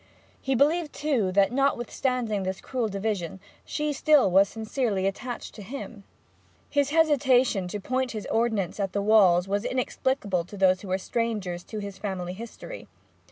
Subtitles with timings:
[0.41, 6.05] He believed, too, that, notwithstanding this cruel division, she still was sincerely attached to him.
[6.71, 10.97] His hesitation to point his ordnance at the walls was inexplicable to those who were
[10.97, 12.87] strangers to his family history.